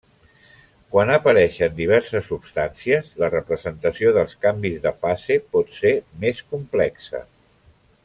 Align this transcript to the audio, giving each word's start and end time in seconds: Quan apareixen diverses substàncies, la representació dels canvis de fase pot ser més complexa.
Quan 0.93 1.11
apareixen 1.15 1.75
diverses 1.81 2.25
substàncies, 2.33 3.13
la 3.25 3.31
representació 3.35 4.15
dels 4.19 4.35
canvis 4.47 4.83
de 4.89 4.97
fase 5.05 5.41
pot 5.55 5.79
ser 5.79 5.97
més 6.25 6.47
complexa. 6.57 7.27